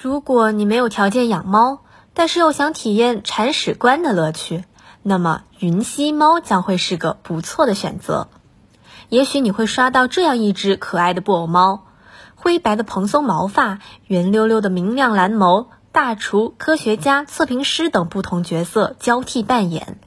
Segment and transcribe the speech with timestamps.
[0.00, 1.80] 如果你没有条件养猫，
[2.14, 4.62] 但是又想体验铲屎官的乐趣，
[5.02, 8.28] 那么云溪猫将会是个不错的选择。
[9.08, 11.88] 也许你会刷到这样一只可爱的布偶猫，
[12.36, 19.98] 灰白的蓬松毛发，圆溜溜的明亮蓝眸，大厨、科学家、测评师等不同角色交替扮演。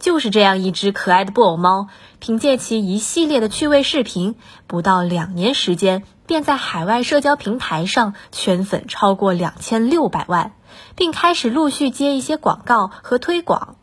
[0.00, 1.86] 就是这样一只可爱的布偶猫，
[2.18, 4.34] 凭借其一系列的趣味视频，
[4.66, 6.02] 不到两年时间。
[6.26, 10.52] 便在海外社交平台上圈粉超过两千六百万，
[10.94, 13.76] 并开始陆续接一些广告和推广。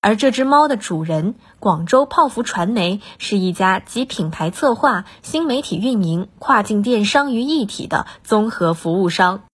[0.00, 9.44] 而这只猫的主人广州泡芙传媒是一家集品牌策划、新媒体运营、跨境电商于一体的综合服务商。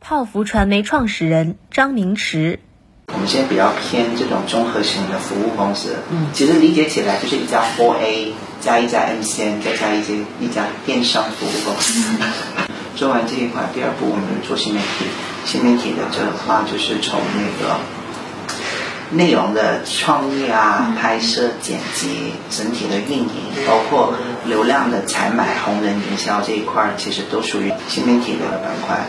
[0.00, 2.60] 泡芙传媒创始人张明池。
[3.12, 12.00] 我们现在比较偏这种综合型的服务公司，嗯，其实理解起来就是一家 Four A 加一家 M C N 再加一些一家电商服务公司。
[12.96, 15.04] 做完这一块，第二步我们做新媒体，
[15.44, 17.76] 新媒体的这话就是从那个
[19.10, 23.28] 内容的创意啊、拍摄、剪辑、整体的运营，
[23.66, 24.14] 包括
[24.46, 29.06] 流量的采买、红人营销这一块，其实都属于新媒体的板块。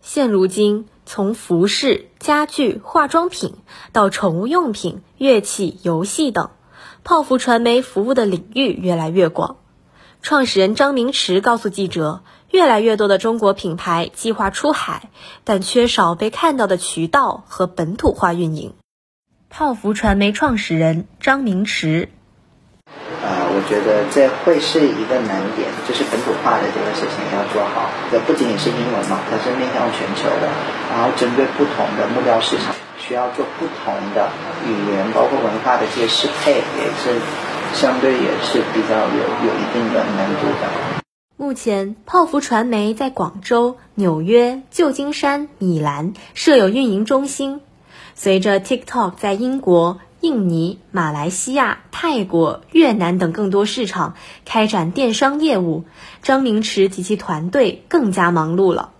[0.00, 0.86] 现如今。
[1.12, 3.56] 从服饰、家具、化妆品
[3.90, 6.50] 到宠物用品、乐器、游戏等，
[7.02, 9.56] 泡芙传媒服务的领域越来越广。
[10.22, 12.22] 创始人张明池告诉记者，
[12.52, 15.10] 越来越多的中国品牌计划出海，
[15.42, 18.74] 但缺少被看到的渠道和本土化运营。
[19.48, 22.10] 泡芙传媒创始人张明池。
[23.50, 27.90] 我觉得这会是一个难点，就是本土化的这个事情要做好。
[28.10, 30.46] 这不仅仅是英文嘛，它是面向全球的，
[30.90, 34.30] 然后针对不同的目标市场，需要做不同的
[34.64, 37.18] 语言，包括文化的这些适配，也是
[37.74, 40.70] 相对也是比较有有一定的难度的。
[41.36, 47.60] 目前，泡芙传媒在广州、纽约、旧金山、米兰设有运营中心。
[48.14, 49.98] 随着 TikTok 在英国。
[50.20, 54.14] 印尼、马来西亚、泰国、越南等更多市场
[54.44, 55.84] 开展电商业务，
[56.22, 58.90] 张明池及其团队更加忙碌了。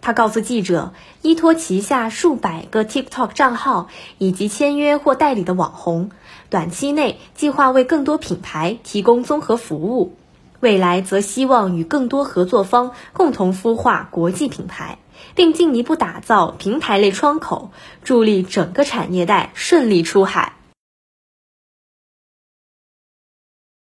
[0.00, 0.92] 他告诉记者，
[1.22, 3.88] 依托旗下数百个 TikTok 账号
[4.18, 6.10] 以及签约或代理的网红，
[6.50, 10.14] 短期内计划为更多品牌提供综合服务，
[10.60, 14.98] 未来则希望与更多合作方共同孵化国际品牌。
[15.34, 17.72] 并进一步打造平台类窗口，
[18.04, 20.54] 助力整个产业带顺利出海。